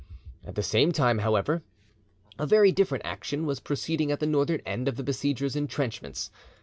[0.43, 1.61] At the same time, however,
[2.39, 6.31] a very different action was proceeding at the northern end of the besiegers' intrenchments.